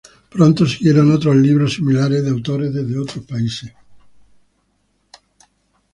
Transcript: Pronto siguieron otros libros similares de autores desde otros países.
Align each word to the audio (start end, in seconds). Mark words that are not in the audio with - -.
Pronto 0.31 0.65
siguieron 0.65 1.11
otros 1.11 1.35
libros 1.35 1.73
similares 1.75 2.23
de 2.23 2.31
autores 2.31 2.73
desde 2.73 2.97
otros 2.97 3.23
países. 3.23 3.71